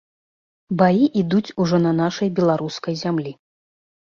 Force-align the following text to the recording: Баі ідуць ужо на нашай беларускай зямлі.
Баі 0.79 1.03
ідуць 1.21 1.53
ужо 1.65 1.77
на 1.85 1.91
нашай 2.01 2.33
беларускай 2.41 2.99
зямлі. 3.05 3.37